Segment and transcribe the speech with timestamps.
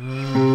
[0.00, 0.47] Mm.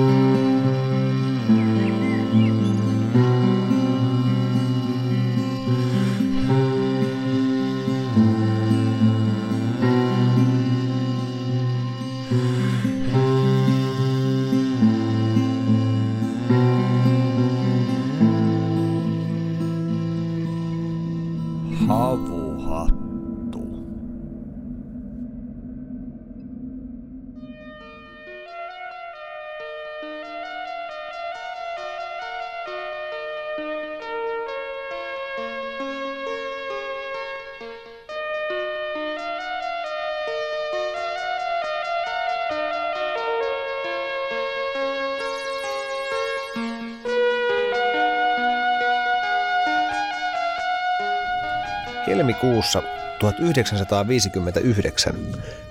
[52.07, 52.83] Helmikuussa
[53.19, 55.15] 1959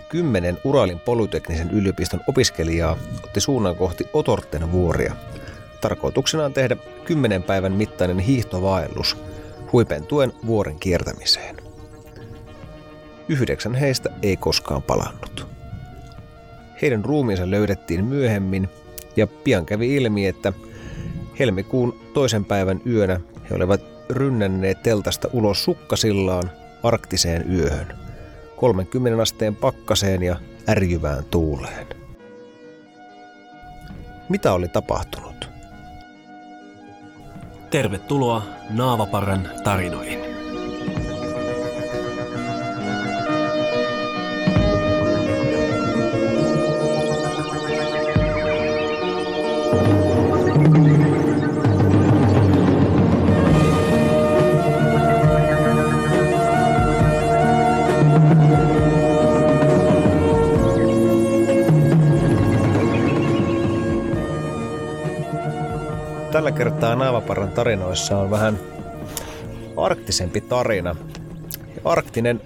[0.09, 5.17] kymmenen Uralin polyteknisen yliopiston opiskelijaa otti suunnan kohti Otorten vuoria.
[5.81, 9.17] Tarkoituksena on tehdä kymmenen päivän mittainen hiihtovaellus
[9.73, 11.57] huipentuen vuoren kiertämiseen.
[13.29, 15.47] Yhdeksän heistä ei koskaan palannut.
[16.83, 18.69] Heidän ruumiinsa löydettiin myöhemmin
[19.17, 20.53] ja pian kävi ilmi, että
[21.39, 26.51] helmikuun toisen päivän yönä he olivat rynnänneet teltasta ulos sukkasillaan
[26.83, 27.87] arktiseen yöhön,
[28.57, 30.37] 30 asteen pakkaseen ja
[30.69, 31.87] ärjyvään tuuleen.
[34.29, 35.51] Mitä oli tapahtunut?
[37.71, 40.32] Tervetuloa Naavaparan tarinoihin.
[66.53, 68.59] Tällä kertaa Naavaparan tarinoissa on vähän
[69.77, 70.97] arktisempi tarina.
[71.85, 72.41] Arktinen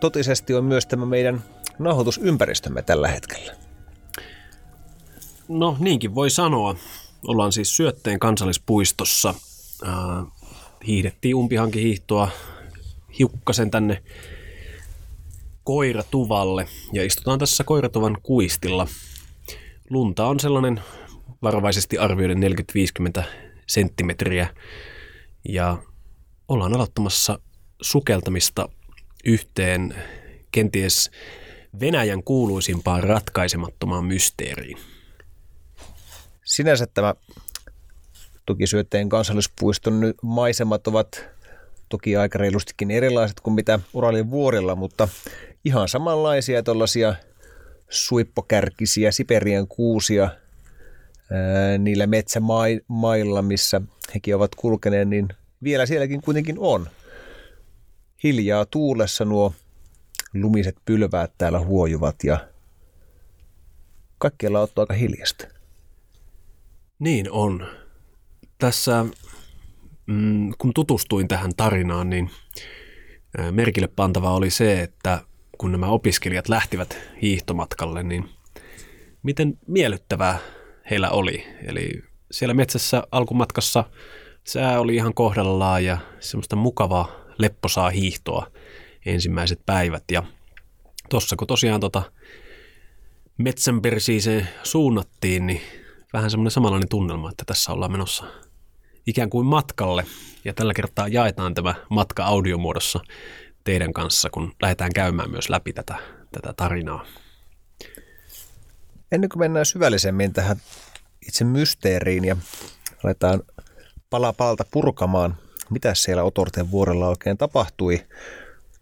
[0.00, 1.44] totisesti on myös tämä meidän
[1.78, 3.54] nauhoitusympäristömme tällä hetkellä.
[5.48, 6.76] No niinkin voi sanoa.
[7.26, 9.34] Ollaan siis Syötteen kansallispuistossa.
[10.86, 12.28] Hiihdettiin umpihankihiihtoa
[13.18, 14.02] hiukkasen tänne
[15.64, 18.86] koiratuvalle ja istutaan tässä koiratuvan kuistilla.
[19.90, 20.80] Lunta on sellainen
[21.46, 22.38] varovaisesti arvioiden
[23.20, 23.22] 40-50
[23.66, 24.48] senttimetriä
[25.48, 25.78] ja
[26.48, 27.38] ollaan aloittamassa
[27.82, 28.68] sukeltamista
[29.24, 29.94] yhteen
[30.52, 31.10] kenties
[31.80, 34.78] Venäjän kuuluisimpaan ratkaisemattomaan mysteeriin.
[36.44, 37.14] Sinänsä tämä
[38.46, 41.24] tukisyötteen kansallispuiston maisemat ovat
[41.88, 45.08] toki aika reilustikin erilaiset kuin mitä Uralin vuorilla, mutta
[45.64, 47.14] ihan samanlaisia tuollaisia
[47.88, 50.30] suippokärkisiä Siperian kuusia–
[51.78, 53.80] niillä metsämailla, missä
[54.14, 55.28] hekin ovat kulkeneet, niin
[55.62, 56.86] vielä sielläkin kuitenkin on.
[58.22, 59.52] Hiljaa tuulessa nuo
[60.34, 62.48] lumiset pylväät täällä huojuvat ja
[64.18, 65.46] kaikkialla on aika hiljasta.
[66.98, 67.66] Niin on.
[68.58, 69.04] Tässä,
[70.06, 72.30] mm, kun tutustuin tähän tarinaan, niin
[73.50, 75.20] merkille pantava oli se, että
[75.58, 78.28] kun nämä opiskelijat lähtivät hiihtomatkalle, niin
[79.22, 80.38] miten miellyttävää
[80.90, 81.44] heillä oli.
[81.66, 83.84] Eli siellä metsässä alkumatkassa
[84.44, 87.08] sää oli ihan kohdallaan ja semmoista mukavaa
[87.38, 88.46] lepposaa hiihtoa
[89.06, 90.04] ensimmäiset päivät.
[90.12, 90.22] Ja
[91.10, 92.02] tuossa kun tosiaan tota
[93.38, 95.60] metsänpersiiseen suunnattiin, niin
[96.12, 98.24] vähän semmoinen samanlainen tunnelma, että tässä ollaan menossa
[99.06, 100.04] ikään kuin matkalle.
[100.44, 103.00] Ja tällä kertaa jaetaan tämä matka audiomuodossa
[103.64, 105.94] teidän kanssa, kun lähdetään käymään myös läpi tätä,
[106.32, 107.04] tätä tarinaa.
[109.12, 110.56] Ennen kuin mennään syvällisemmin tähän
[111.28, 112.36] itse mysteeriin ja
[113.04, 113.42] aletaan
[114.10, 115.36] pala palta purkamaan,
[115.70, 118.06] mitä siellä Otorten vuorella oikein tapahtui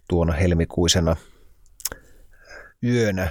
[0.08, 1.16] tuona helmikuisena
[2.84, 3.28] yönä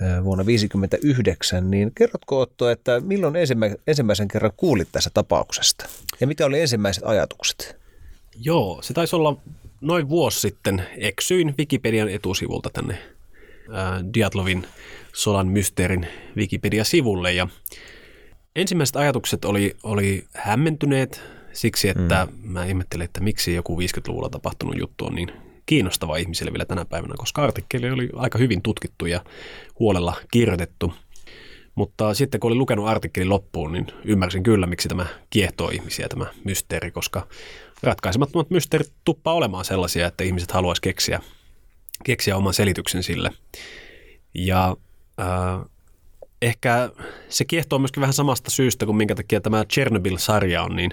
[0.00, 3.34] vuonna 1959, niin kerrotko Otto, että milloin
[3.86, 5.88] ensimmäisen kerran kuulit tässä tapauksesta
[6.20, 7.76] ja mitä oli ensimmäiset ajatukset?
[8.36, 9.36] Joo, se taisi olla
[9.80, 10.86] noin vuosi sitten.
[10.96, 12.98] Eksyin Wikipedian etusivulta tänne
[14.14, 14.66] Diatlovin
[15.14, 16.06] Solan mysteerin
[16.36, 17.48] Wikipedia-sivulle ja
[18.56, 21.22] ensimmäiset ajatukset oli, oli hämmentyneet
[21.52, 22.52] siksi, että mm.
[22.52, 25.32] mä ihmettelin, että miksi joku 50-luvulla tapahtunut juttu on niin
[25.66, 29.24] kiinnostava ihmisille vielä tänä päivänä, koska artikkeli oli aika hyvin tutkittu ja
[29.78, 30.94] huolella kirjoitettu.
[31.74, 36.26] Mutta sitten kun olin lukenut artikkelin loppuun, niin ymmärsin kyllä, miksi tämä kiehtoo ihmisiä, tämä
[36.44, 37.26] mysteeri, koska
[37.82, 41.20] ratkaisemattomat mysteerit tuppaa olemaan sellaisia, että ihmiset haluaisi keksiä,
[42.04, 43.30] keksiä oman selityksen sille.
[44.34, 44.76] Ja
[45.20, 45.70] äh,
[46.42, 46.90] ehkä
[47.28, 50.90] se kiehtoo myöskin vähän samasta syystä kuin minkä takia tämä Chernobyl-sarja on niin,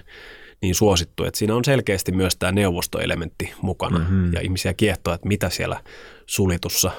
[0.62, 1.24] niin suosittu.
[1.24, 4.34] Että siinä on selkeästi myös tämä neuvostoelementti mukana mm-hmm.
[4.34, 5.82] ja ihmisiä kiehtoo, että mitä siellä
[6.26, 6.92] suljetussa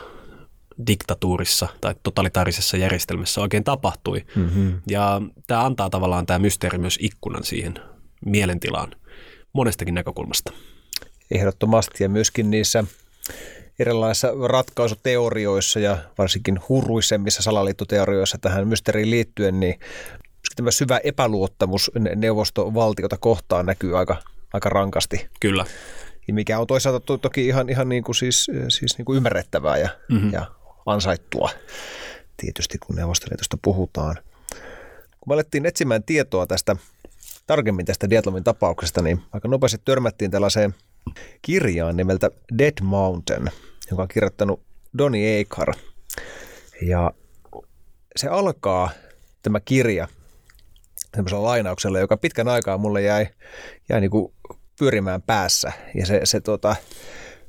[0.87, 4.25] diktatuurissa tai totalitaarisessa järjestelmässä oikein tapahtui.
[4.37, 4.81] Mm-hmm.
[4.89, 7.75] Ja tämä antaa tavallaan tämä mysteeri myös ikkunan siihen
[8.27, 8.93] mielentilaan
[9.53, 10.53] monestakin näkökulmasta.
[11.31, 12.85] Ehdottomasti ja myöskin niissä
[13.83, 19.81] erilaisissa ratkaisuteorioissa ja varsinkin huruisemmissa salaliittoteorioissa tähän mysteeriin liittyen, niin
[20.57, 24.17] tämä syvä epäluottamus neuvostovaltiota kohtaan näkyy aika,
[24.53, 25.29] aika rankasti.
[25.41, 25.65] Kyllä.
[26.33, 29.89] Mikä on toisaalta to, toki ihan, ihan niin kuin siis, siis niin kuin ymmärrettävää ja,
[30.09, 30.33] mm-hmm.
[30.33, 30.47] ja
[30.87, 31.51] ansaittua
[32.37, 34.17] tietysti, kun Neuvostoliitosta puhutaan.
[35.21, 36.77] Kun me alettiin etsimään tietoa tästä
[37.47, 40.75] tarkemmin tästä Dietlomin tapauksesta, niin aika nopeasti törmättiin tällaiseen
[41.43, 43.51] kirjaan nimeltä Dead Mountain,
[43.93, 44.63] joka on kirjoittanut
[44.99, 45.75] Donny Eikar.
[46.83, 47.13] Ja
[48.17, 48.91] se alkaa,
[49.43, 50.09] tämä kirja,
[51.15, 53.27] semmoisella lainauksella, joka pitkän aikaa mulle jäi,
[53.89, 54.35] jäi niin kuin
[54.79, 55.73] pyörimään päässä.
[55.95, 56.77] Ja se, se tota,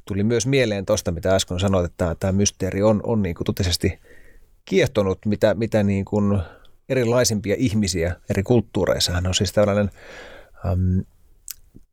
[0.07, 3.45] tuli myös mieleen tuosta, mitä äsken sanoit, että tämä, tämä mysteeri on, on niin kuin
[3.45, 3.99] totisesti
[4.65, 6.39] kiehtonut, mitä, mitä niin kuin
[6.89, 9.11] erilaisimpia ihmisiä eri kulttuureissa.
[9.11, 9.89] Hän on siis tällainen
[10.65, 11.03] äm,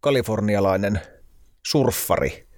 [0.00, 1.00] kalifornialainen
[1.66, 2.49] surffari,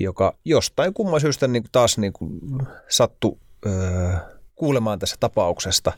[0.00, 2.40] joka jostain kumman syystä niin taas niin kuin
[2.88, 4.12] sattui öö,
[4.54, 5.92] kuulemaan tässä tapauksesta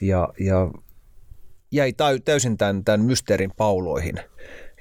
[0.00, 0.70] ja, ja
[1.72, 1.92] jäi
[2.24, 4.20] täysin tämän, tämän mysteerin pauloihin.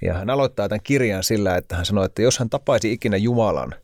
[0.01, 3.75] Ja hän aloittaa tämän kirjan sillä, että hän sanoi, että jos hän tapaisi ikinä Jumalan,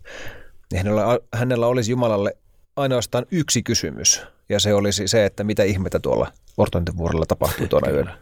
[0.71, 2.38] niin hänellä, hänellä olisi Jumalalle
[2.75, 4.21] ainoastaan yksi kysymys.
[4.50, 6.95] Ja se olisi se, että mitä ihmettä tuolla Ortonten
[7.27, 8.18] tapahtui tuona yönä.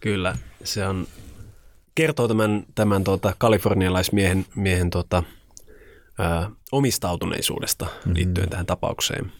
[0.00, 1.06] Kyllä, se on,
[1.94, 5.22] kertoo tämän, tämän tuota, kalifornialaismiehen miehen, tuota,
[6.18, 8.14] ää, omistautuneisuudesta mm-hmm.
[8.14, 9.32] liittyen tähän tapaukseen.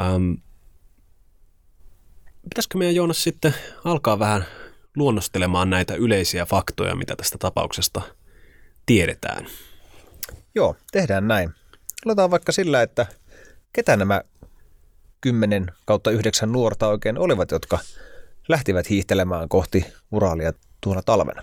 [0.00, 0.32] Ähm,
[2.42, 3.54] pitäisikö meidän Joonas sitten
[3.84, 4.44] alkaa vähän
[4.96, 8.02] luonnostelemaan näitä yleisiä faktoja, mitä tästä tapauksesta
[8.86, 9.46] tiedetään?
[10.54, 11.50] Joo, tehdään näin.
[12.06, 13.06] Aloitetaan vaikka sillä, että
[13.72, 14.22] ketä nämä
[15.20, 17.78] 10 kautta 9 nuorta oikein olivat, jotka
[18.48, 21.42] lähtivät hiihtelemään kohti Uralia tuona talvena.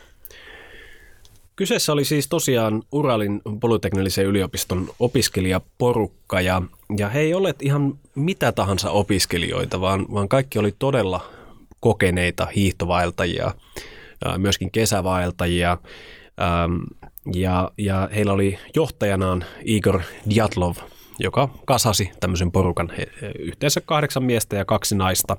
[1.56, 6.62] Kyseessä oli siis tosiaan Uralin polyteknillisen yliopiston opiskelijaporukka ja,
[6.98, 11.32] ja he ei ole ihan mitä tahansa opiskelijoita, vaan, vaan kaikki oli todella
[11.80, 13.52] kokeneita hiihtovaeltajia,
[14.38, 15.78] myöskin kesävaeltajia
[17.34, 20.76] ja, ja heillä oli johtajanaan Igor Djatlov,
[21.20, 22.92] joka kasasi tämmöisen porukan
[23.40, 25.38] yhteensä kahdeksan miestä ja kaksi naista.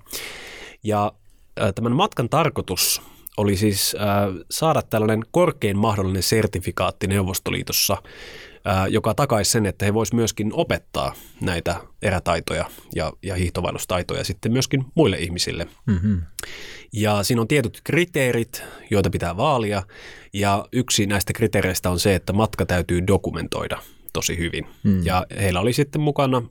[0.83, 1.13] Ja
[1.75, 3.03] tämän matkan tarkoitus
[3.37, 3.97] oli siis
[4.51, 7.97] saada tällainen korkein mahdollinen sertifikaatti Neuvostoliitossa,
[8.89, 14.85] joka takaisi sen, että he voisivat myöskin opettaa näitä erätaitoja ja, ja hiihtovailustaitoja sitten myöskin
[14.95, 15.67] muille ihmisille.
[15.87, 16.23] Mm-hmm.
[16.93, 19.83] Ja siinä on tietyt kriteerit, joita pitää vaalia,
[20.33, 23.79] ja yksi näistä kriteereistä on se, että matka täytyy dokumentoida
[24.13, 24.67] tosi hyvin.
[24.83, 25.07] Mm.
[25.07, 26.43] Ja heillä oli sitten mukana,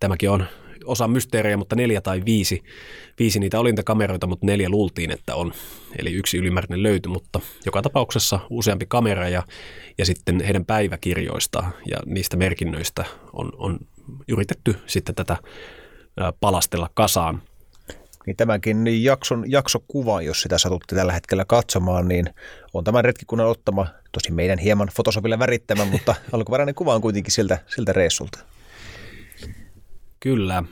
[0.00, 0.46] tämäkin on
[0.84, 2.62] osa mysteeriä, mutta neljä tai viisi,
[3.18, 5.52] viisi niitä olintakameroita, mutta neljä luultiin, että on.
[5.98, 9.42] Eli yksi ylimääräinen löytyi, mutta joka tapauksessa useampi kamera ja,
[9.98, 13.78] ja sitten heidän päiväkirjoista ja niistä merkinnöistä on, on
[14.28, 15.36] yritetty sitten tätä
[16.40, 17.42] palastella kasaan.
[18.26, 22.26] Niin tämänkin niin jakson, jaksokuva, jos sitä satutti tällä hetkellä katsomaan, niin
[22.74, 27.58] on tämän retkikunnan ottama, tosi meidän hieman Photoshopilla värittämä, mutta alkuperäinen kuva on kuitenkin siltä,
[27.66, 28.38] siltä reissulta.
[30.24, 30.64] Kyllä.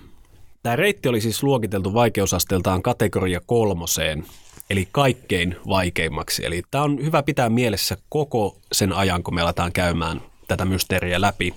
[0.63, 4.25] Tämä reitti oli siis luokiteltu vaikeusasteeltaan kategoria kolmoseen,
[4.71, 6.47] eli kaikkein vaikeimmaksi.
[6.47, 11.21] Eli tämä on hyvä pitää mielessä koko sen ajan, kun me aletaan käymään tätä mysteeriä
[11.21, 11.55] läpi.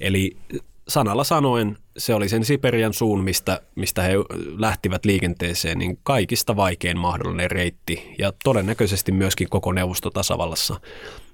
[0.00, 0.36] Eli
[0.88, 4.12] sanalla sanoen se oli sen Siperian suun, mistä, mistä he
[4.58, 10.80] lähtivät liikenteeseen, niin kaikista vaikein mahdollinen reitti ja todennäköisesti myöskin koko neuvostotasavallassa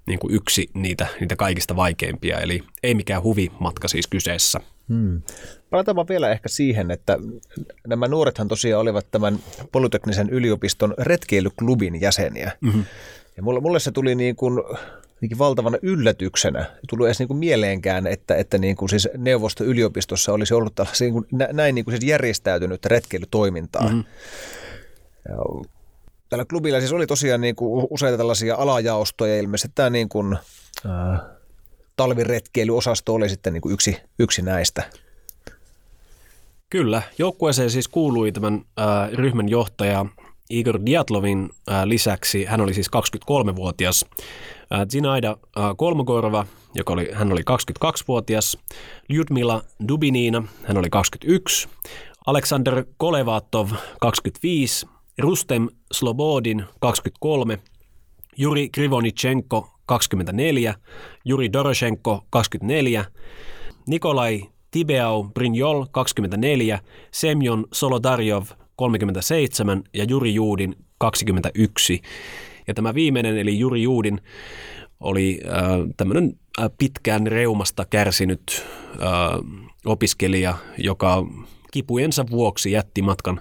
[0.06, 4.60] niin kuin yksi niitä, niitä kaikista vaikeimpia, eli ei mikään huvimatka siis kyseessä.
[4.88, 5.23] Hmm.
[5.71, 7.18] Palataan vielä ehkä siihen, että
[7.87, 9.38] nämä nuorethan tosiaan olivat tämän
[9.73, 12.52] Polyteknisen yliopiston retkeilyklubin jäseniä.
[12.61, 12.85] Mm-hmm.
[13.37, 14.62] Ja mulle, mulle se tuli niin kuin,
[15.21, 16.59] niin valtavana yllätyksenä.
[16.61, 21.12] Ei tullut edes niin kuin mieleenkään, että, että niin kuin siis neuvosto-yliopistossa olisi ollut niin
[21.12, 23.88] kuin, näin niin kuin siis järjestäytynyt retkeilytoimintaa.
[23.88, 24.04] Mm-hmm.
[25.28, 25.37] Ja
[26.28, 30.38] tällä klubilla siis oli tosiaan niin kuin useita tällaisia alajaostoja ilmeisesti tämä niin kuin,
[30.87, 31.21] äh,
[31.98, 34.90] talviretkeilyosasto oli sitten niin kuin yksi, yksi näistä.
[36.70, 40.06] Kyllä, joukkueeseen siis kuului tämän äh, ryhmän johtaja
[40.50, 44.04] Igor Diatlovin äh, lisäksi, hän oli siis 23-vuotias,
[44.74, 48.58] äh, Zinaida äh, Kolmogorva, joka oli, hän oli 22-vuotias,
[49.08, 51.68] Lyudmila Dubinina, hän oli 21,
[52.26, 54.86] Aleksander Kolevatov 25,
[55.18, 57.58] Rustem Slobodin 23,
[58.36, 60.75] Juri Krivonichenko 24,
[61.25, 63.04] Juri Doroshenko 24,
[63.87, 66.78] Nikolai Tibeau Brinjol 24,
[67.11, 68.45] Semjon Solodarjov
[68.76, 72.02] 37 ja Juri Juudin 21.
[72.66, 74.21] Ja tämä viimeinen, eli Juri Juudin,
[75.00, 75.62] oli äh,
[75.97, 78.66] tämmöinen äh, pitkään reumasta kärsinyt
[79.02, 79.09] äh,
[79.85, 81.26] opiskelija, joka
[81.73, 83.40] kipujensa vuoksi jätti matkan,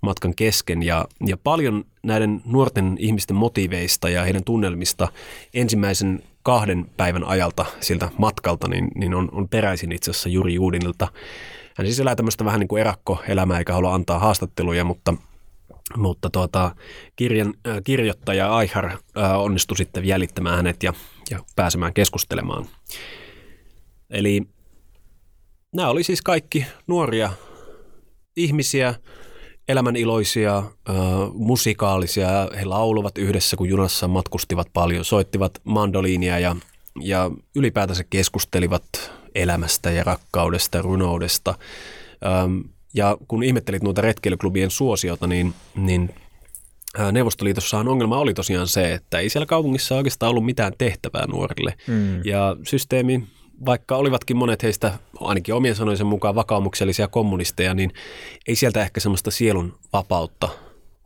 [0.00, 0.82] matkan kesken.
[0.82, 5.08] Ja, ja paljon näiden nuorten ihmisten motiveista ja heidän tunnelmista
[5.54, 11.08] ensimmäisen kahden päivän ajalta siltä matkalta, niin, niin on, on peräisin itse asiassa Juri Juudinilta.
[11.76, 15.14] Hän siis elää tämmöistä vähän niin kuin erakkoelämää eikä halua antaa haastatteluja, mutta,
[15.96, 16.74] mutta tuota,
[17.16, 18.98] kirjan, äh, kirjoittaja Aihar äh,
[19.38, 20.92] onnistui sitten jäljittämään hänet ja,
[21.30, 22.66] ja pääsemään keskustelemaan.
[24.10, 24.42] Eli
[25.74, 27.30] nämä oli siis kaikki nuoria
[28.36, 28.94] ihmisiä,
[29.68, 30.64] elämäniloisia, äh,
[31.34, 32.28] musikaalisia.
[32.60, 36.56] He lauluvat yhdessä, kun junassa matkustivat paljon, soittivat mandoliinia ja,
[37.00, 41.54] ja ylipäätänsä keskustelivat elämästä ja rakkaudesta runoudesta.
[42.26, 42.60] Ähm,
[42.94, 46.10] ja kun ihmettelit noita retkeilyklubien suosiota, niin, niin
[47.12, 51.74] Neuvostoliitossahan ongelma oli tosiaan se, että ei siellä kaupungissa oikeastaan ollut mitään tehtävää nuorille.
[51.86, 52.20] Mm.
[52.24, 53.26] Ja systeemi
[53.66, 57.92] vaikka olivatkin monet heistä, ainakin omien sanoisen mukaan, vakaumuksellisia kommunisteja, niin
[58.48, 60.48] ei sieltä ehkä semmoista sielun vapautta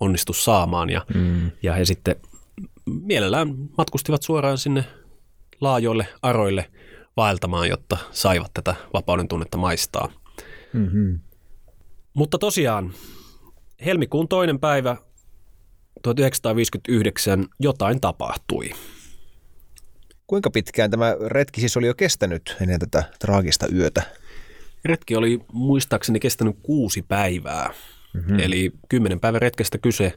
[0.01, 0.91] onnistu saamaan.
[0.91, 1.51] Ja, mm.
[1.63, 2.17] ja he sitten
[2.87, 4.85] mielellään matkustivat suoraan sinne
[5.61, 6.71] laajoille aroille
[7.17, 10.09] vaeltamaan, jotta saivat tätä vapauden tunnetta maistaa.
[10.73, 11.21] Mm-hmm.
[12.15, 12.93] Mutta tosiaan,
[13.85, 14.97] helmikuun toinen päivä
[16.03, 18.71] 1959 jotain tapahtui.
[20.33, 24.03] Kuinka pitkään tämä retki siis oli jo kestänyt ennen tätä traagista yötä?
[24.85, 27.71] Retki oli muistaakseni kestänyt kuusi päivää.
[28.15, 28.39] Mm-hmm.
[28.39, 30.13] Eli kymmenen päivän retkestä kyse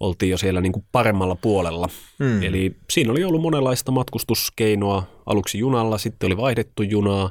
[0.00, 1.88] oltiin jo siellä niin kuin paremmalla puolella.
[2.18, 2.42] Mm.
[2.42, 5.02] Eli siinä oli ollut monenlaista matkustuskeinoa.
[5.26, 7.30] Aluksi junalla, sitten oli vaihdettu junaa,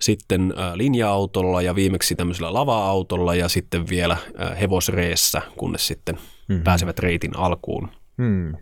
[0.00, 4.16] sitten linja-autolla ja viimeksi tämmöisellä lava-autolla ja sitten vielä
[4.60, 6.64] hevosreessä, kunnes sitten mm-hmm.
[6.64, 7.88] pääsevät reitin alkuun.
[8.16, 8.54] Mm.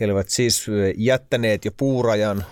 [0.00, 2.44] He olivat siis jättäneet jo puurajan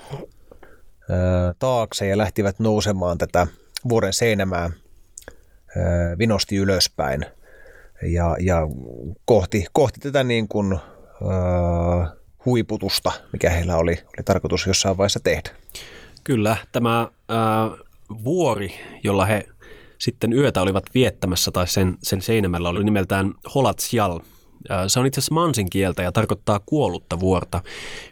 [1.59, 3.47] taakse ja lähtivät nousemaan tätä
[3.89, 4.71] vuoren seinämää
[6.19, 7.27] vinosti ylöspäin
[8.03, 8.61] ja, ja
[9.25, 12.13] kohti, kohti tätä niin kuin, äh,
[12.45, 15.51] huiputusta, mikä heillä oli, oli tarkoitus jossain vaiheessa tehdä.
[16.25, 17.87] Kyllä, tämä äh,
[18.25, 19.47] vuori, jolla he
[19.99, 24.21] sitten yötä olivat viettämässä tai sen, sen seinämällä oli nimeltään Holatsjal–
[24.87, 27.63] se on itse asiassa mansin kieltä ja tarkoittaa kuollutta vuorta.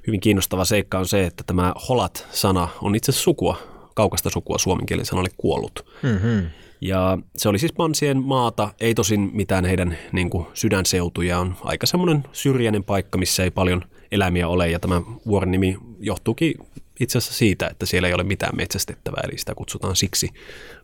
[0.06, 3.58] Hyvin kiinnostava seikka on se, että tämä holat-sana on itse asiassa sukua,
[3.94, 5.86] kaukasta sukua suomen kielen sanalle kuollut.
[6.02, 6.46] Mm-hmm.
[6.80, 11.86] Ja se oli siis mansien maata, ei tosin mitään heidän niin kuin, sydänseutuja, on aika
[11.86, 13.82] semmoinen syrjäinen paikka, missä ei paljon
[14.12, 16.54] eläimiä ole, ja tämä vuoren nimi johtuukin
[17.00, 20.30] itse asiassa siitä, että siellä ei ole mitään metsästettävää, eli sitä kutsutaan siksi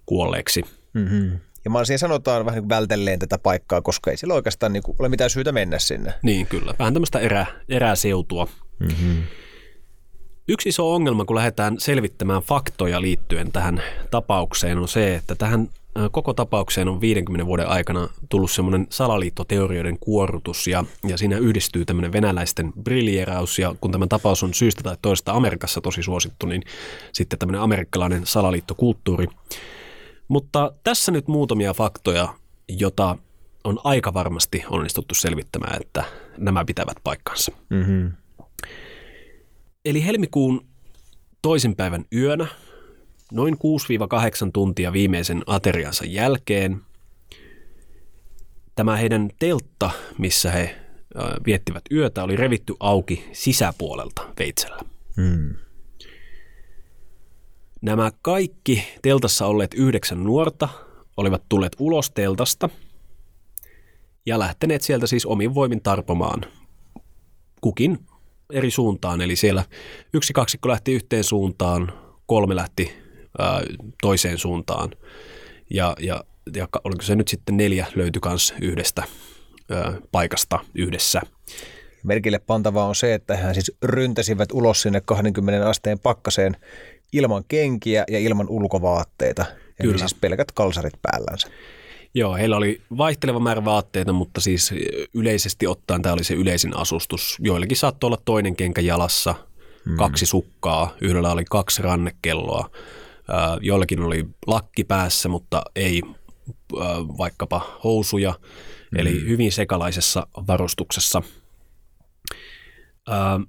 [0.07, 0.63] kuolleeksi.
[0.93, 1.39] Mm-hmm.
[1.65, 5.09] Ja Mansiin sanotaan vähän niin vältelleen tätä paikkaa, koska ei sillä oikeastaan niin kuin ole
[5.09, 6.15] mitään syytä mennä sinne.
[6.23, 6.75] Niin, kyllä.
[6.79, 8.49] Vähän tämmöistä erä, eräseutua.
[8.79, 9.23] Mm-hmm.
[10.49, 15.69] Yksi iso ongelma, kun lähdetään selvittämään faktoja liittyen tähän tapaukseen, on se, että tähän
[16.11, 22.13] koko tapaukseen on 50 vuoden aikana tullut semmoinen salaliittoteorioiden kuorrutus ja, ja siinä yhdistyy tämmöinen
[22.13, 26.63] venäläisten briljeraus ja kun tämä tapaus on syystä tai toista Amerikassa tosi suosittu, niin
[27.13, 29.27] sitten tämmöinen amerikkalainen salaliittokulttuuri.
[30.31, 32.35] Mutta tässä nyt muutamia faktoja,
[32.69, 33.17] jota
[33.65, 36.05] on aika varmasti onnistuttu selvittämään, että
[36.39, 37.53] nämä pitävät paikkansa.
[37.71, 38.13] Mm-hmm.
[39.85, 40.67] Eli helmikuun
[41.43, 42.47] toisen päivän yönä,
[43.33, 43.59] noin 6-8
[44.53, 46.81] tuntia viimeisen ateriansa jälkeen,
[48.75, 50.77] tämä heidän teltta, missä he
[51.47, 54.83] viettivät yötä, oli revitty auki sisäpuolelta veitsellä.
[55.17, 55.55] Mm.
[57.81, 60.69] Nämä kaikki teltassa olleet yhdeksän nuorta
[61.17, 62.69] olivat tulleet ulos teltasta
[64.27, 66.41] ja lähteneet sieltä siis omin voimin tarpomaan
[67.61, 67.99] kukin
[68.53, 69.21] eri suuntaan.
[69.21, 69.65] Eli siellä
[70.15, 71.93] yksi kaksikko lähti yhteen suuntaan,
[72.27, 72.93] kolme lähti
[73.39, 73.63] ää,
[74.03, 74.91] toiseen suuntaan
[75.71, 76.25] ja, ja,
[76.57, 79.03] ja oliko se nyt sitten neljä löytyi myös yhdestä
[79.71, 81.21] ää, paikasta yhdessä.
[82.03, 86.57] Merkille pantavaa on se, että hän siis ryntäsivät ulos sinne 20 asteen pakkaseen
[87.13, 89.45] ilman kenkiä ja ilman ulkovaatteita.
[89.45, 89.91] Kyllä.
[89.91, 91.49] Eli siis pelkät kalsarit päällänsä.
[92.15, 94.75] Joo, heillä oli vaihteleva määrä vaatteita, mutta siis
[95.15, 97.37] yleisesti ottaen tämä oli se yleisin asustus.
[97.41, 99.35] Joillakin saattoi olla toinen kenkä jalassa,
[99.87, 99.97] hmm.
[99.97, 102.71] kaksi sukkaa, yhdellä oli kaksi rannekelloa,
[103.61, 106.03] joillakin oli lakki päässä, mutta ei
[107.19, 108.35] vaikkapa housuja,
[108.93, 109.01] mm.
[109.01, 111.23] eli hyvin sekalaisessa varustuksessa.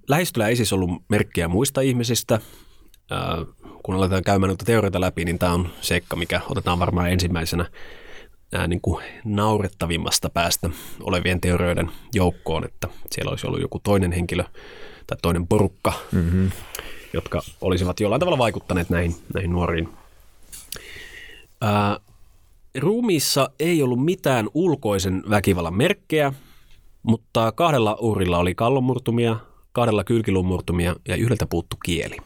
[0.10, 2.40] Lähistöllä ei siis ollut merkkiä muista ihmisistä.
[3.84, 7.66] Kun aletaan käymään noita teorioita läpi, niin tämä on seikka, mikä otetaan varmaan ensimmäisenä
[8.54, 10.70] ää, niin kuin naurettavimmasta päästä
[11.04, 14.44] olevien teorioiden joukkoon, että siellä olisi ollut joku toinen henkilö
[15.08, 16.52] tai toinen porukka, mm-hmm.
[17.14, 19.90] jotka olisivat jollain tavalla vaikuttaneet näihin, näihin nuoriin.
[21.62, 22.00] Ää,
[22.80, 26.34] ruumiissa ei ollut mitään ulkoisen väkivallan merkkejä,
[27.04, 29.38] mutta kahdella uhrilla oli kallonmurtumia,
[29.72, 30.62] kahdella kylkiluun
[31.08, 32.18] ja yhdeltä puuttu kieli.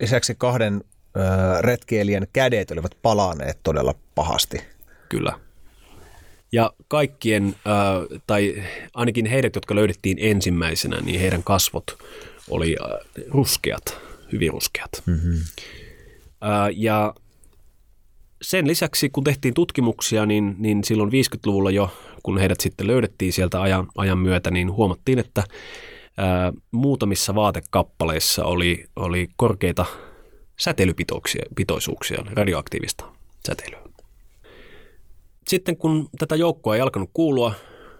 [0.00, 0.84] Lisäksi kahden
[1.60, 4.60] retkeilijän kädet olivat palaneet todella pahasti.
[5.08, 5.32] Kyllä.
[6.52, 7.54] Ja kaikkien,
[8.26, 8.62] tai
[8.94, 11.98] ainakin heidät, jotka löydettiin ensimmäisenä, niin heidän kasvot
[12.50, 12.76] oli
[13.28, 13.98] ruskeat,
[14.32, 15.02] hyvin ruskeat.
[15.06, 15.34] Mm-hmm.
[16.74, 17.14] Ja
[18.42, 21.92] sen lisäksi, kun tehtiin tutkimuksia, niin, niin silloin 50-luvulla jo,
[22.22, 25.44] kun heidät sitten löydettiin sieltä ajan, ajan myötä, niin huomattiin, että
[26.70, 29.86] muutamissa vaatekappaleissa oli, oli korkeita
[30.58, 33.04] säteilypitoisuuksia, radioaktiivista
[33.46, 33.80] säteilyä.
[35.48, 37.54] Sitten kun tätä joukkoa ei alkanut kuulua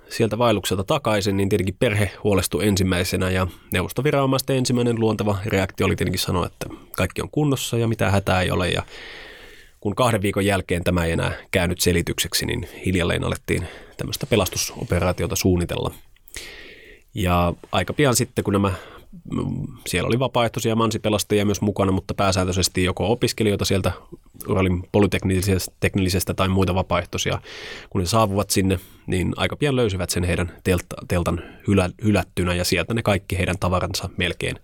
[0.08, 6.20] sieltä vaellukselta takaisin, niin tietenkin perhe huolestui ensimmäisenä ja neuvostoviranomaisten ensimmäinen luonteva reaktio oli tietenkin
[6.20, 8.82] sanoa, että kaikki on kunnossa ja mitään hätää ei ole ja
[9.80, 15.94] kun kahden viikon jälkeen tämä ei enää käynyt selitykseksi, niin hiljalleen alettiin tämmöistä pelastusoperaatiota suunnitella.
[17.14, 18.72] Ja aika pian sitten, kun nämä,
[19.86, 23.92] siellä oli vapaaehtoisia mansipelastajia myös mukana, mutta pääsääntöisesti joko opiskelijoita sieltä
[24.48, 27.40] Uralin polyteknillisestä tai muita vapaaehtoisia,
[27.90, 32.64] kun ne saavuvat sinne, niin aika pian löysivät sen heidän telta, teltan hylä, hylättynä ja
[32.64, 34.56] sieltä ne kaikki heidän tavaransa melkein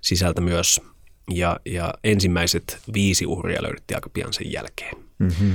[0.00, 0.80] sisältä myös
[1.30, 4.96] ja, ja ensimmäiset viisi uhria löydettiin aika pian sen jälkeen.
[5.18, 5.54] Mm-hmm.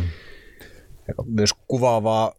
[1.26, 2.34] Myös kuvaavaa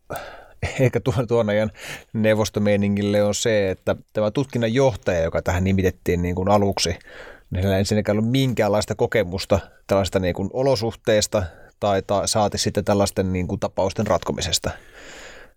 [0.81, 1.71] ehkä tuon, tuon ajan
[2.12, 6.99] neuvostomeiningille on se, että tämä tutkinnan johtaja, joka tähän nimitettiin niin kuin aluksi, niin
[7.57, 11.42] hänellä ei ensinnäkään ollut minkäänlaista kokemusta tällaista niin kuin olosuhteista
[11.81, 14.71] tai ta, saati sitten tällaisten niin kuin tapausten ratkomisesta.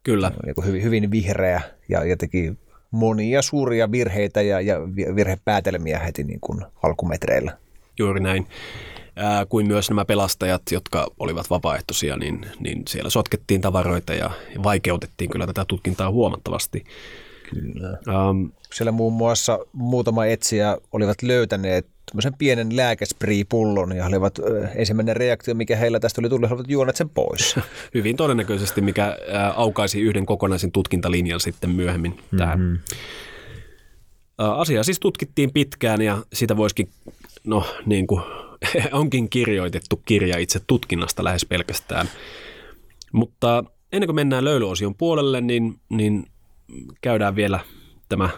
[0.04, 0.32] Kyllä.
[0.46, 2.54] Niin kuin hyvin, hyvin vihreä ja, ja teki
[2.92, 4.80] monia suuria virheitä ja, ja
[5.16, 7.58] virhepäätelmiä heti niin kuin alkumetreillä.
[8.00, 8.48] Juuri näin.
[9.16, 14.32] Ää, kuin myös nämä pelastajat, jotka olivat vapaaehtoisia, niin, niin siellä sotkettiin tavaroita ja
[14.64, 16.84] vaikeutettiin kyllä tätä tutkintaa huomattavasti.
[17.50, 17.98] Kyllä.
[18.30, 24.40] Um, siellä muun muassa muutama etsiä olivat löytäneet tämmöisen pienen lääkespriipullon ja olivat
[24.76, 27.56] ensimmäinen reaktio, mikä heillä tästä oli tullut, olivat juoneet sen pois.
[27.96, 29.18] Hyvin todennäköisesti, mikä
[29.56, 32.38] aukaisi yhden kokonaisen tutkintalinjan sitten myöhemmin mm-hmm.
[32.38, 32.80] tähän.
[34.40, 36.90] Asia siis tutkittiin pitkään ja sitä voisikin,
[37.44, 38.22] no niin kuin
[38.92, 42.10] onkin kirjoitettu kirja itse tutkinnasta lähes pelkästään.
[43.12, 46.26] Mutta ennen kuin mennään löylyosion puolelle, niin, niin
[47.02, 47.60] käydään vielä
[48.10, 48.30] tämä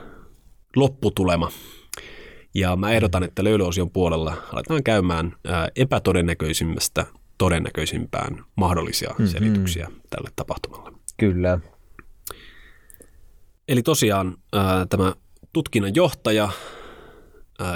[0.75, 1.51] lopputulema.
[2.53, 5.35] Ja mä ehdotan, että löylyosion puolella aletaan käymään
[5.75, 7.05] epätodennäköisimmästä
[7.37, 9.27] todennäköisimpään mahdollisia mm-hmm.
[9.27, 10.91] selityksiä tälle tapahtumalle.
[11.17, 11.59] Kyllä.
[13.67, 14.37] Eli tosiaan
[14.89, 15.13] tämä
[15.53, 16.49] tutkinnan johtaja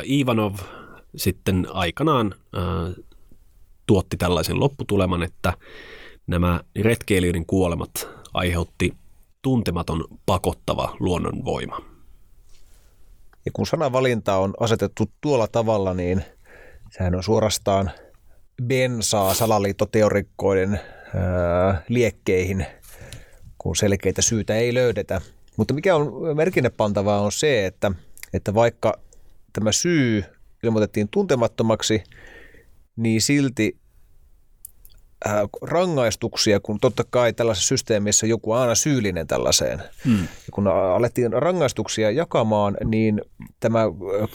[0.10, 0.56] Ivanov
[1.16, 2.36] sitten aikanaan
[3.86, 5.54] tuotti tällaisen lopputuleman, että
[6.28, 8.94] nämä retkeilijöiden kuolemat aiheutti
[9.42, 11.82] tuntematon pakottava luonnonvoima.
[13.46, 16.24] Ja kun sanavalinta on asetettu tuolla tavalla, niin
[16.98, 17.92] sehän on suorastaan
[18.64, 20.80] bensaa salaliittoteorikkoiden
[21.16, 22.66] ää, liekkeihin,
[23.58, 25.22] kun selkeitä syytä ei löydetä.
[25.58, 27.91] Mutta mikä on merkinnepantavaa on se, että,
[28.34, 29.00] että vaikka
[29.54, 30.24] tämä syy
[30.63, 32.04] ilmoitettiin tuntemattomaksi,
[32.96, 33.78] niin silti
[35.28, 39.82] äh, rangaistuksia, kun totta kai tällaisessa systeemissä joku on aina syyllinen tällaiseen.
[40.06, 40.22] Hmm.
[40.22, 43.22] Ja kun alettiin rangaistuksia jakamaan, niin
[43.60, 44.30] tämä äh,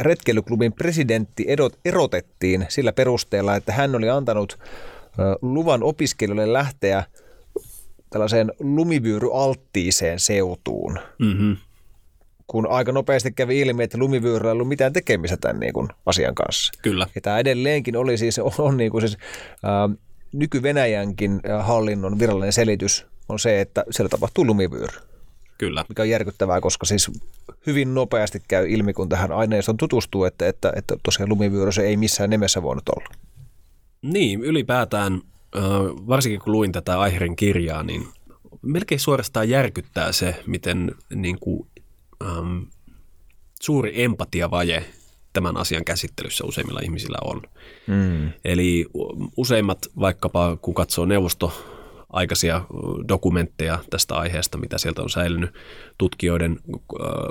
[0.00, 1.46] retkeilyklubin presidentti
[1.84, 7.04] erotettiin sillä perusteella, että hän oli antanut äh, luvan opiskelijoille lähteä
[8.16, 10.98] tällaiseen lumivyyryalttiiseen seutuun.
[11.18, 11.56] Mm-hmm
[12.46, 16.34] kun aika nopeasti kävi ilmi, että lumivyöryllä ei ollut mitään tekemistä tämän niin kuin asian
[16.34, 16.72] kanssa.
[16.82, 17.06] Kyllä.
[17.14, 19.18] Ja tämä edelleenkin oli siis, on niin kuin siis,
[19.62, 19.88] ää,
[20.32, 24.98] nyky-Venäjänkin hallinnon virallinen selitys on se, että siellä tapahtuu lumivyöry.
[25.58, 25.84] Kyllä.
[25.88, 27.10] Mikä on järkyttävää, koska siis
[27.66, 31.96] hyvin nopeasti käy ilmi, kun tähän aineistoon tutustuu, että, että, että tosiaan lumivyöry se ei
[31.96, 33.08] missään nimessä voinut olla.
[34.02, 35.20] Niin, ylipäätään,
[36.08, 38.08] varsinkin kun luin tätä Aiherin kirjaa, niin
[38.62, 41.68] melkein suorastaan järkyttää se, miten niin kuin
[42.24, 42.58] ähm,
[43.62, 44.84] suuri empatiavaje
[45.32, 47.42] tämän asian käsittelyssä useimmilla ihmisillä on.
[47.86, 48.32] Mm.
[48.44, 48.86] Eli
[49.36, 51.52] useimmat vaikkapa kun katsoo neuvosto
[52.10, 52.62] aikaisia
[53.08, 55.50] dokumentteja tästä aiheesta, mitä sieltä on säilynyt,
[55.98, 56.60] tutkijoiden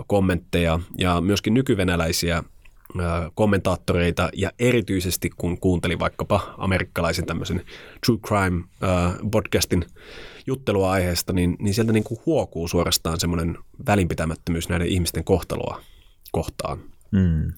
[0.08, 2.44] kommentteja ja myöskin nykyvenäläisiä
[3.36, 7.62] kommentaattoreita ja erityisesti kun kuuntelin vaikkapa amerikkalaisen tämmöisen
[8.06, 8.64] True Crime
[9.32, 9.86] podcastin
[10.48, 15.82] juttelua aiheesta, niin, niin sieltä niin kuin huokuu suorastaan semmoinen välinpitämättömyys näiden ihmisten kohtaloa
[16.32, 16.80] kohtaan.
[17.12, 17.54] Mm.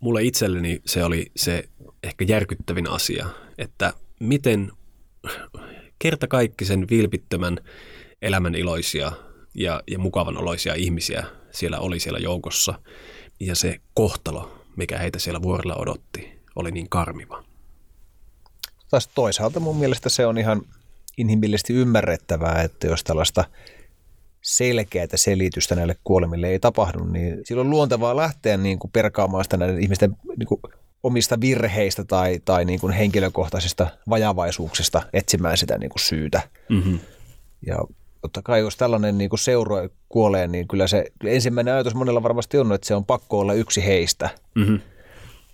[0.00, 1.64] Mulle itselleni se oli se
[2.02, 3.26] ehkä järkyttävin asia,
[3.58, 4.72] että miten
[5.98, 7.58] kertakaikkisen vilpittömän
[8.22, 9.12] elämän iloisia
[9.54, 12.80] ja, ja mukavan oloisia ihmisiä siellä oli siellä joukossa.
[13.40, 17.44] Ja se kohtalo, mikä heitä siellä vuorilla odotti, oli niin karmiva.
[18.90, 20.62] Taas toisaalta mun mielestä se on ihan
[21.16, 23.44] inhimillisesti ymmärrettävää, että jos tällaista
[24.42, 29.80] selkeää selitystä näille kuolemille ei tapahdu, niin silloin luontevaa lähteä niin kuin perkaamaan sitä näiden
[29.80, 30.60] ihmisten niin kuin
[31.02, 36.40] omista virheistä tai, tai niin kuin henkilökohtaisista vajavaisuuksista etsimään sitä niin kuin syytä.
[36.68, 36.98] Mm-hmm.
[37.66, 37.78] Ja
[38.26, 42.58] totta kai jos tällainen niin kuin seuro kuolee, niin kyllä se ensimmäinen ajatus monella varmasti
[42.58, 44.30] on, että se on pakko olla yksi heistä.
[44.54, 44.80] Mm-hmm.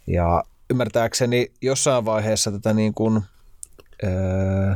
[0.07, 3.23] Ja ymmärtääkseni jossain vaiheessa tätä niin kuin,
[4.05, 4.75] öö,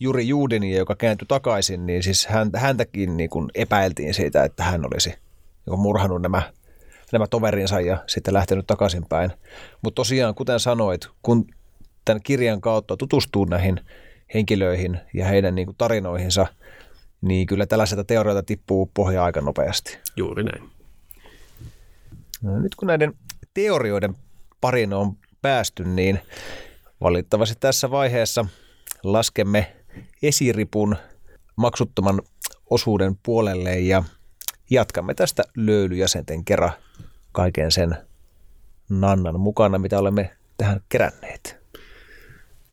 [0.00, 5.14] Juri Juudinia, joka kääntyi takaisin, niin siis häntäkin niin kuin epäiltiin siitä, että hän olisi
[5.66, 6.42] niin murhannut nämä
[7.12, 9.32] nämä toverinsa ja sitten lähtenyt takaisinpäin.
[9.82, 11.46] Mutta tosiaan, kuten sanoit, kun
[12.04, 13.80] tämän kirjan kautta tutustuu näihin
[14.34, 16.46] henkilöihin ja heidän niin kuin tarinoihinsa,
[17.20, 19.98] niin kyllä tällaiselta teorioita tippuu pohja aika nopeasti.
[20.16, 20.70] Juuri näin.
[22.42, 23.14] No, nyt kun näiden
[23.54, 24.14] teorioiden
[24.60, 26.20] parin on päästy, niin
[27.00, 28.46] valitettavasti tässä vaiheessa
[29.02, 29.76] laskemme
[30.22, 30.96] esiripun
[31.56, 32.22] maksuttoman
[32.70, 34.04] osuuden puolelle ja
[34.70, 36.72] jatkamme tästä löylyjäsenten kerran
[37.32, 37.96] kaiken sen
[38.88, 41.61] nannan mukana, mitä olemme tähän keränneet.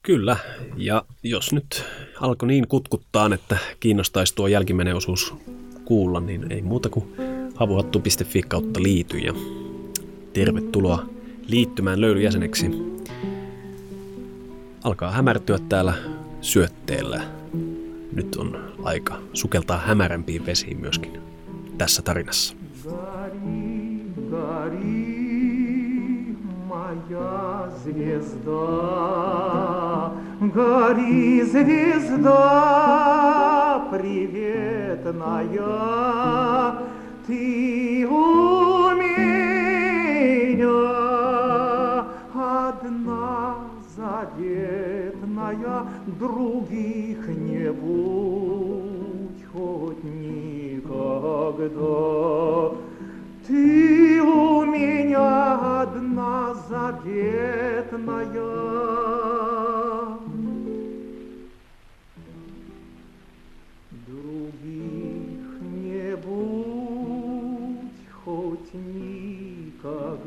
[0.04, 0.38] Kyllä,
[0.78, 1.84] ja jos nyt
[2.22, 5.34] alkoi niin kutkuttaa, että kiinnostaisi tuo jälkimmäinen osuus
[5.86, 7.06] kuulla, niin ei muuta kuin
[7.56, 9.34] havuhattu.fi kautta liity ja
[10.34, 11.06] tervetuloa
[11.48, 12.72] liittymään löylyjäseneksi.
[14.84, 15.94] Alkaa hämärtyä täällä
[16.42, 17.22] syötteellä.
[18.14, 21.22] Nyt on aika sukeltaa hämärämpiin vesiin myöskin
[21.78, 22.56] tässä tarinassa.
[27.00, 28.52] Моя звезда,
[30.40, 32.38] гори, звезда
[33.92, 35.16] приветная,
[37.28, 39.30] ты у меня
[42.34, 43.56] одна
[43.96, 45.86] заветная,
[46.20, 51.30] других не будь хоть никогда.
[53.50, 58.28] Ты у меня одна заветная.
[64.06, 70.20] Других не будь хоть никогда.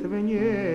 [0.04, 0.71] в небесах,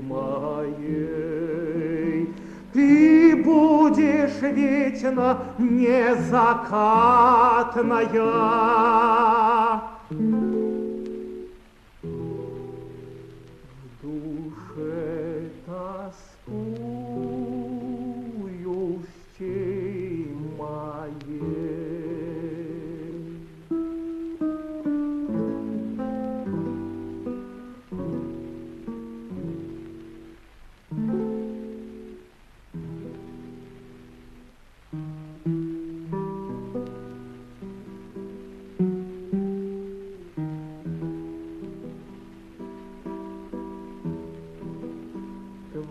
[0.00, 1.54] моей.
[2.74, 6.64] Ты будешь вечно незакатная.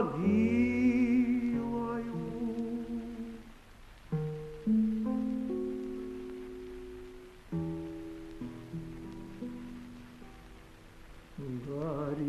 [11.66, 12.22] Гори,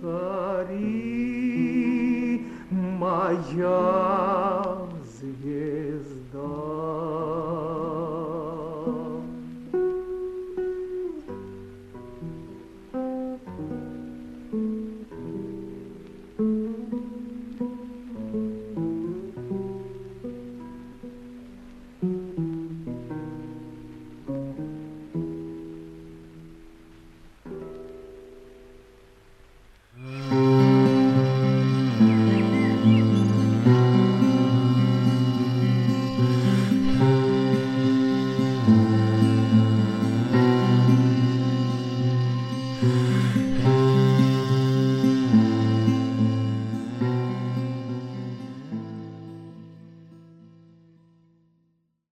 [0.00, 1.16] гори,
[2.70, 4.05] моя